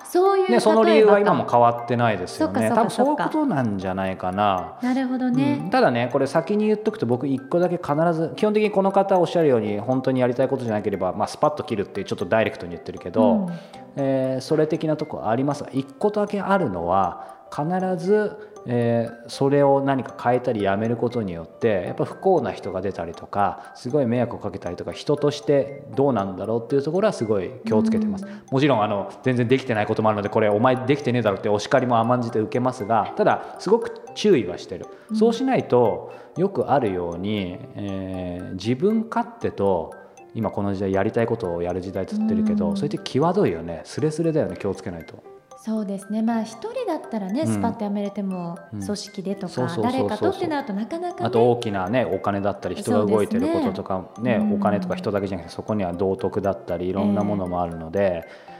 [0.06, 2.70] そういうね、その理由は今もか変わってないですよね。
[2.70, 4.78] 多分そういうことなんじゃないかな。
[4.82, 5.34] なるほどうん。
[5.36, 13.54] ね、ただねこれ先に言っとくと僕一個だけ必ず基本的にこの方おっしゃるように本当にやりたいことじゃなければ、まあ、スパッと切るってちょっとダイレクトに言ってるけど、うん。
[13.96, 17.64] えーそれ的なとこありますが一個だけあるのは必
[17.98, 39.96] ず、えーそれを何か変えたりやめることによってやっぱ不幸な人が出たりとかすごい迷惑をかけたりとか人としてどうなんだろうっていうところはすごい気をつけてます、もちろんあの全然できてないこともあるのでこれお前できてねえだろってお叱りも甘んじて受けますがただすごく注意はしてる、そうしないとよくあるように、えー自分勝手と
[40.34, 42.76] 今この時代やりたいことをやる時代って言ってるけど、うん。
[42.76, 43.82] それって際どいよね。
[43.84, 45.24] スレスレだよね気をつけないと。
[45.70, 46.24] そうですね。
[46.24, 47.48] まあ一人だったらね、うん。
[47.48, 48.84] スパッと辞めれてもうん。
[48.84, 51.28] 組織でとか誰かとってなるとなかなかね。
[51.28, 54.54] あと大きなねお金だったり人が動いてることとかねうん。
[54.56, 58.59] お金とか人だけじゃなくてそこには道徳だったりいろんなものもあるので、えー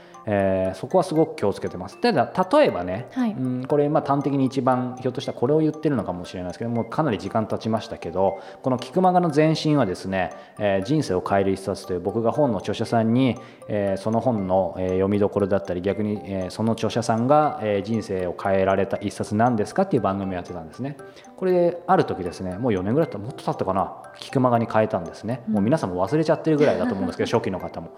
[0.74, 2.00] そこはすごく気をつけてます。
[2.00, 13.36] ただ例えばね、はいうん、これまあ端的に一番ひょっとしたらこれを言ってるのかもしれないですけどもうかなり時間経ちましたけどこの「菊間がの前身」はですね、えー人生を変える一冊」という僕が本の著者さんに、
[13.68, 20.96] えーその本の、えー読みどころだったり逆に、えーその著者さんが、えー人生を変えられた一冊なんですかっていう番組をやってたんですね。
[21.36, 25.42] これである時ですねもう4年ぐらい経ったもっと経ったかな菊間がに変えたんですね。
[25.48, 27.90] もう皆さんも忘れちゃってるぐらいだと思うんですけど 初期の方も。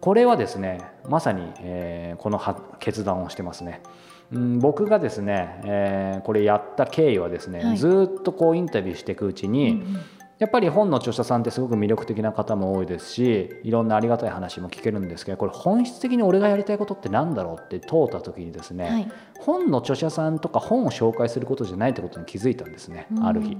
[0.00, 3.82] これはですねまさに、えーこのは決断をしてますね。
[4.32, 10.00] うん、僕がですね、えーこれやった経緯はですね、はいずーっとこうインタビューしていくうちに、うんうん
[10.38, 23.56] やっぱり本の著者さんってすごく魅力的な方も多いですしいろんなありがたい話も聞けるんですけどこれ本質的に俺がやりたいことって何だろうって問うた時にですね、はい本の著者さんとか本を紹介することじゃないってことに気づいたんですね、うんある日。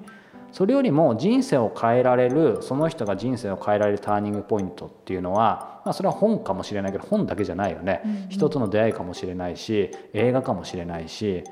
[0.53, 8.29] それよりも人生を変えられるその人が人生を変えられるターニングポイントっていうのは、まあ、それは本かもしれないけど本だけじゃないよね、うんうん。
[8.29, 11.45] 人との出会いかもしれないし映画かもしれないし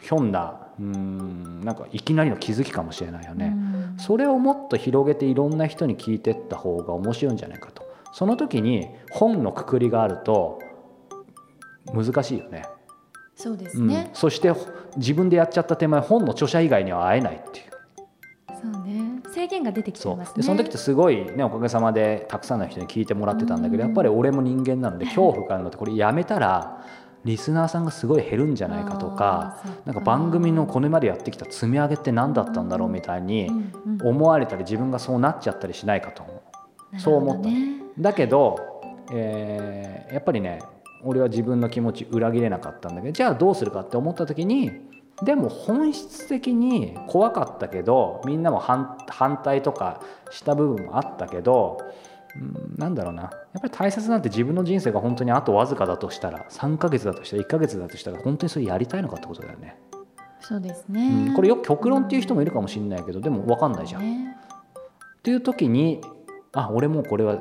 [0.00, 3.52] ひょんなうーんなんかいきなりの気づきかもしれないよね。
[3.54, 3.98] うん。
[3.98, 7.82] それをもっと広げていろんな人に聞いていった方が面白いんじゃないかと。
[8.12, 10.60] その時に本のくくりがあると
[11.92, 12.62] 難しいよね。
[13.34, 13.88] そうですうん。
[13.88, 14.52] ね、そして
[14.96, 17.71] 自分でやっちゃった手前本の著者以外には会えないっていう
[19.32, 20.34] 制限が出てきてますね。
[20.36, 23.88] でその時ってすごいねおかげさまでたくさんの人に聞いてもらってたんだけどうん。
[23.88, 26.82] やっぱり俺も人間なので 恐怖があるのってこれやめたら
[27.24, 33.48] リスナーさんがすごい減るんじゃないかとかなんか番組のこれまでやってきた積み上げって何だったんだろうみたいに
[34.02, 37.00] 思われたり自分がそうなっちゃったりしないかと思う。
[37.00, 37.48] そう思った。
[37.48, 38.58] ねだけど、
[39.12, 40.58] えーやっぱりね
[41.04, 44.70] 俺は自分の気持ち裏切れなかったんだけどじゃあどうするかって思った時に
[45.22, 51.78] でも本質的に怖かったけどみんなも反反対とかした部分もあったけど、
[52.34, 59.76] うん、なんだろうなやっぱり大切なんて自分の人生が本当にあとわずかだとしたら3ヶ月だとしたら1ヶ月だとしたら本当にそれやりたいのかってことだよね。
[60.40, 64.02] そうですうね、ん、これよく極論っていう人もいるかもしれないけどでも分かんないじゃん。
[64.02, 64.36] ね
[65.18, 66.00] っていう時に
[66.52, 67.38] あ俺もうこれは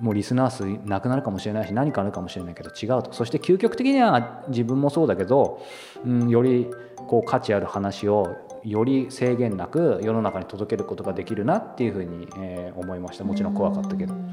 [0.00, 3.12] もうリスナー数なくなるかもしれないし何かあるかもしれないけど違うと。
[3.12, 5.62] そして究極的には自分もそうだけど、
[6.04, 13.24] うん、よりこう価値ある話をより制限なく世の中に届けることができるなっていうふうに、えー思いました。
[13.24, 14.14] もちろん怖かったけど。
[14.14, 14.16] う。
[14.18, 14.32] ん。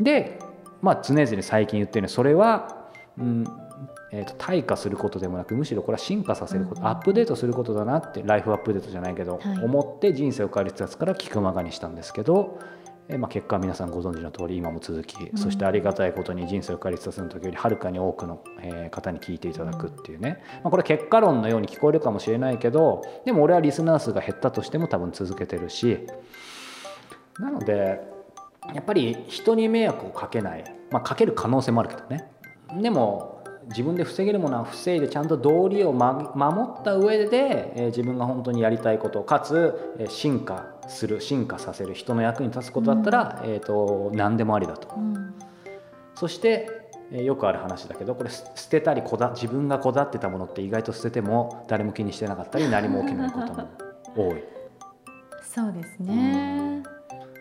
[0.00, 0.38] で、
[0.82, 3.44] まあ、常々最近言ってるようにそれは、うん
[4.12, 6.86] えー、と退化することでもなくむしろこれは進化させること、うん。
[6.88, 9.64] アップデートすることだなってライフアップデートじゃないけど、はい。
[9.64, 12.58] 思って人生を変える人たちから聞くまがにしたんですけど、
[13.10, 15.36] えーまあ、結果は皆さんご存知の通り今も続き、ん。
[15.36, 26.06] そしてありがたいことに人生を変える人たちの時よりはるかに多くの、えー方に聞いていただくっていうね、まあ、これ結果論のように聞こえるかもしれないけどでも俺はリスナー数が減ったとしても多分続けてるし。
[27.38, 28.00] なので
[28.74, 32.30] やっぱり人に迷惑をかけない、まあ、かける可能性もあるけどね。
[32.80, 44.94] でも自分で防げるものは防いでちゃんと道理をま守った上で、えー自分が本当にやりたいことかつ、えー進化する進化させる人の役に立つことだったら、えー、と何でもありだと。
[44.96, 45.34] うん。
[46.14, 46.68] そして、
[47.12, 53.68] えーよくある話だけどこれす捨てたりこだ自分がこだわってたものって意外と捨てても誰も気にしてなかったり 何も起きないことも
[54.16, 54.44] 多い。
[55.42, 56.82] そうですね、っ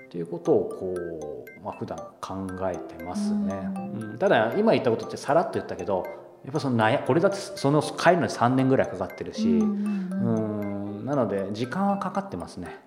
[0.09, 4.17] ていうことをこう、まあ普段考えてますね、ううん。
[4.17, 6.03] ただ今言ったことってさらっと言ったけど
[6.43, 11.05] やっぱその悩これだってその帰るのに3年ぐらいかかってるし、うんううんん。
[11.05, 12.79] なので時間はかかってますね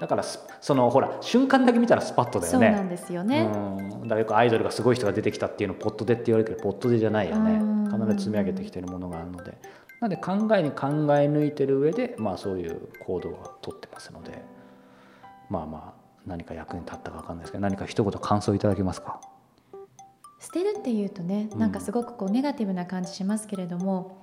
[0.00, 2.66] だからすそのほら瞬間だけ見たらスパッとだよね。
[2.66, 4.02] そうなんですよね、うん。
[4.02, 7.52] だからよくアイドルがすごい人が出てきたっていうのをポットでって言われるけどポットでじゃないよね。
[7.52, 9.52] うん必ず積み上げてきてるものがあるので。
[10.00, 14.42] なので考えに考え抜いてる上で、まあ、そういう行動は取ってますので。
[15.48, 19.20] まあまあ何か役に立ったか分かんないですけど何か一言感想いただけますか？
[20.40, 21.58] 捨てるっていうとねうん。
[21.58, 24.22] なんかすごくこうネガティブな感じしますけれども、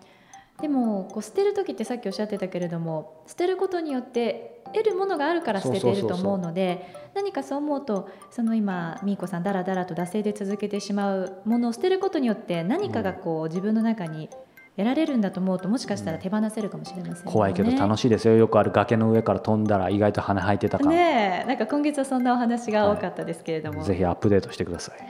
[0.60, 14.30] でもこう捨てる時ってさっきおっしゃってたけれども捨てることによって得るものがあるから捨てていると思うので何かそう思うとその今みーこさんだらだらと惰性で続けてしまうものを捨てることによって何かがこう自分の中に
[14.78, 17.32] 得られるんだと思うともしかしたら手放せるかもしれませんよね。
[17.32, 18.36] 怖いけど楽しいですよ。
[18.36, 25.00] よくある崖の上から飛んだら意外と羽生えてたか、ねえなんか今月はそんなお話が多かったですけれども、ぜひアップデートしてください。
[25.00, 25.08] はい、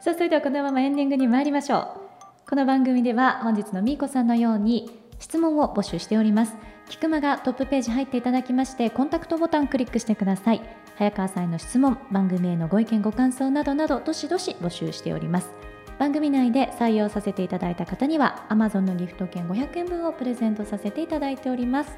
[0.00, 2.02] さあそれではこのままエンディングに参りましょう。
[2.48, 6.54] この番組では本日のみーこさんのように質問を募集しております
[6.92, 10.60] キクマがトップページ入っていただきましてコンタクトボタンクリックしてください。
[10.96, 15.54] 早川さんへの質問番組へのご意見ご感想などなどどしどし募集しております。
[15.98, 21.96] 番組内で採用させていただいた方には Amazon のギフト券500円分をプレゼントさせていただいております。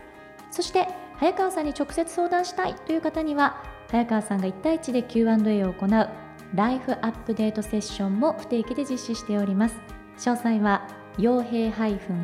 [0.52, 6.08] そして早川さんに直接相談したいという方には早川さんが1対1で Q&A を行う
[6.54, 9.75] ライフアップデートセッションも不定期で実施しております。
[10.18, 10.87] 詳細は
[11.19, 11.71] 傭兵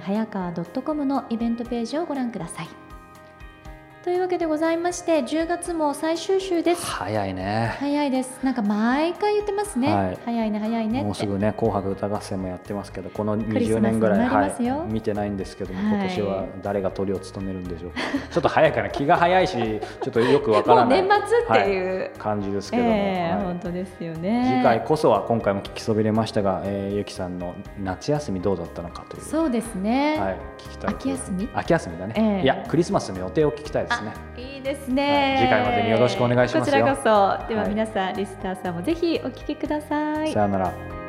[0.00, 2.89] 早川 .com のイベントページをご覧ください。
[4.02, 6.86] というわけでございまして10月も最終週です。
[6.86, 7.76] 早いね。
[7.78, 8.42] 早いです。
[8.42, 10.18] なんか毎回言ってますね、はい。
[10.24, 14.46] 早いね早いねもうすぐね「紅白歌合戦」もやってますけどこの20クリスマス年ぐらい、は
[14.88, 15.98] い、見てないんですけども、はい。
[15.98, 17.96] 今年は誰が鳥を務めるんでしょうか。
[18.32, 21.02] ちょっと早いから気が早いしちょっとよくわからない。
[21.02, 21.10] 年
[21.50, 23.44] 末っていう、感じですけども、えーはい。
[23.44, 24.46] 本当ですよね。
[24.50, 29.22] 次回こそは今回も聞きそびれましたが、えー、ゆきさんの夏休みどうだったのかという。
[29.22, 31.48] そうですね、はい、聞きたい秋休み？
[31.52, 32.42] 秋休みだね、ええ。
[32.44, 34.12] いやクリスマスの予定を聞きたいですね。
[34.36, 36.84] いいですね、はい次回までによろしくお願いしますよ。
[36.84, 37.48] こちらこそ。
[37.48, 37.68] でははい。
[37.70, 40.32] 皆さん、リスターさんもぜひお聞きください。
[40.32, 40.99] さよなら。